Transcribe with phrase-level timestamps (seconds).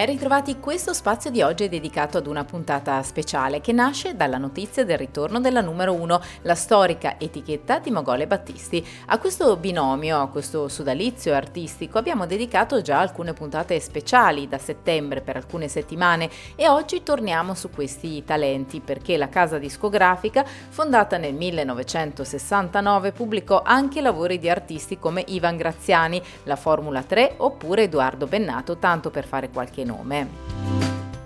[0.00, 4.38] Ben ritrovati, questo spazio di oggi è dedicato ad una puntata speciale che nasce dalla
[4.38, 8.82] notizia del ritorno della numero 1, la storica etichetta di Mogole Battisti.
[9.08, 15.20] A questo binomio, a questo sodalizio artistico abbiamo dedicato già alcune puntate speciali da settembre
[15.20, 21.34] per alcune settimane e oggi torniamo su questi talenti perché la casa discografica, fondata nel
[21.34, 28.78] 1969, pubblicò anche lavori di artisti come Ivan Graziani, la Formula 3 oppure Edoardo Bennato,
[28.78, 30.50] tanto per fare qualche nome nome.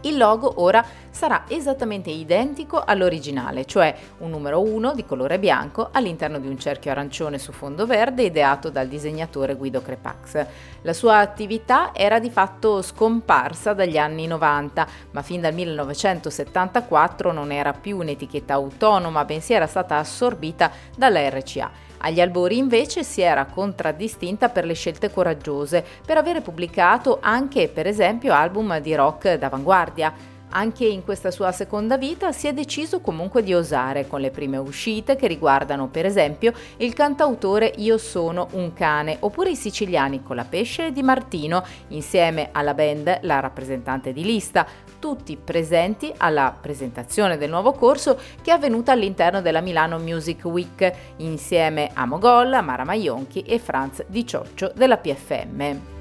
[0.05, 6.39] Il logo ora sarà esattamente identico all'originale, cioè un numero 1 di colore bianco all'interno
[6.39, 10.47] di un cerchio arancione su fondo verde ideato dal disegnatore Guido Crepax.
[10.83, 17.51] La sua attività era di fatto scomparsa dagli anni 90, ma fin dal 1974 non
[17.51, 21.84] era più un'etichetta autonoma, bensì era stata assorbita dalla RCA.
[22.05, 27.87] Agli albori invece si era contraddistinta per le scelte coraggiose, per avere pubblicato anche per
[27.87, 30.33] esempio album di rock d'avanguardia.
[30.51, 34.59] Anche in questa sua seconda vita si è deciso comunque di osare con le prime
[34.59, 40.37] uscite che riguardano per esempio il cantautore Io sono un cane oppure i siciliani con
[40.37, 44.65] la pesce di Martino insieme alla band La rappresentante di lista,
[45.05, 50.91] tutti presenti alla presentazione del nuovo corso che è avvenuta all'interno della Milano Music Week
[51.19, 55.94] insieme a Mogol, Mara Maionchi e Franz Di Cioccio della PFM.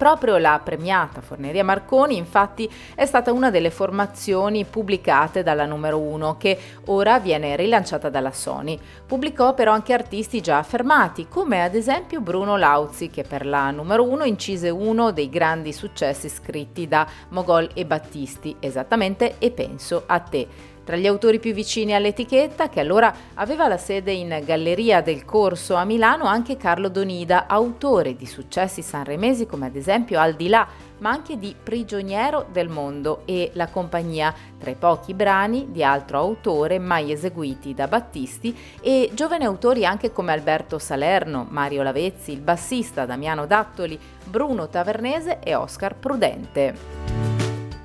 [0.00, 6.38] Proprio la premiata Forneria Marconi infatti è stata una delle formazioni pubblicate dalla numero 1
[6.38, 8.78] che ora viene rilanciata dalla Sony.
[9.06, 14.04] Pubblicò però anche artisti già affermati come ad esempio Bruno Lauzi che per la numero
[14.04, 20.18] 1 incise uno dei grandi successi scritti da Mogol e Battisti, esattamente E penso a
[20.20, 20.48] te
[20.84, 25.74] tra gli autori più vicini all'etichetta, che allora aveva la sede in Galleria del Corso
[25.74, 30.66] a Milano, anche Carlo Donida, autore di successi sanremesi come ad esempio Al di là,
[30.98, 36.18] ma anche di Prigioniero del mondo e La compagnia, tra i pochi brani di altro
[36.18, 42.40] autore mai eseguiti da Battisti e giovani autori anche come Alberto Salerno, Mario Lavezzi, il
[42.40, 47.19] bassista Damiano Dattoli, Bruno Tavernese e Oscar Prudente.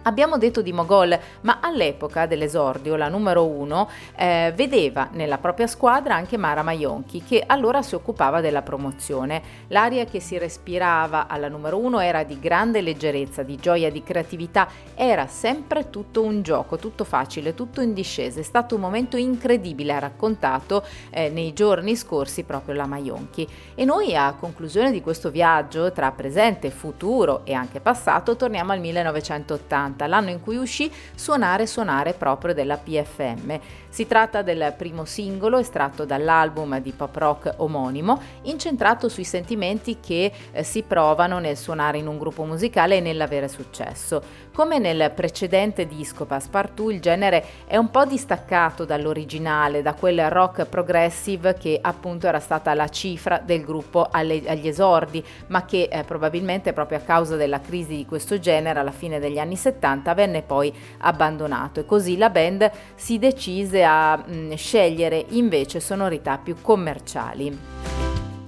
[0.08, 6.14] Abbiamo detto di Mogol, ma all'epoca dell'esordio la numero uno eh, vedeva nella propria squadra
[6.14, 9.42] anche Mara Maionchi, che allora si occupava della promozione.
[9.70, 14.68] L'aria che si respirava alla numero uno era di grande leggerezza, di gioia, di creatività,
[14.94, 18.40] era sempre tutto un gioco, tutto facile, tutto in discesa.
[18.40, 23.48] È stato un momento incredibile, ha raccontato eh, nei giorni scorsi proprio la Maionchi.
[23.74, 28.80] E noi a conclusione di questo viaggio tra presente, futuro e anche passato torniamo al
[28.80, 33.60] 1980 1980, l'anno in cui uscì Suonare Suonare proprio della PFM.
[33.90, 40.32] Si tratta del primo singolo estratto dall'album di pop rock omonimo, incentrato sui sentimenti che
[40.52, 44.44] eh, si provano nel suonare in un gruppo musicale e nell'avere successo.
[44.54, 50.66] Come nel precedente disco Passepartout, il genere è un po' distaccato dall'originale, da quel rock
[50.66, 56.04] progressive che appunto era stata la cifra del gruppo alle, agli esordi, ma che eh,
[56.04, 60.14] probabilmente proprio a causa della crisi di questo genere alla fine degli anni 70 70
[60.16, 66.38] venne poi abbandonato e così la band si decise a mh, mm, scegliere invece sonorità
[66.38, 67.74] più commerciali.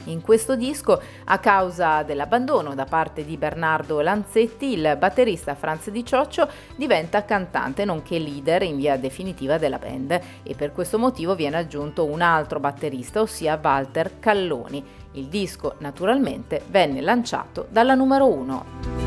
[0.05, 6.05] In questo disco, a causa dell'abbandono da parte di Bernardo Lanzetti, il batterista Franz Di
[6.05, 6.47] Cioccio
[6.77, 12.05] diventa cantante nonché leader in via definitiva della band e per questo motivo viene aggiunto
[12.05, 14.81] un altro batterista, ossia Walter Calloni.
[15.11, 19.06] Il disco naturalmente venne lanciato dalla numero 1.